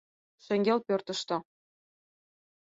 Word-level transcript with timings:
—Шеҥгел 0.45 0.79
пӧртыштӧ... 0.87 1.37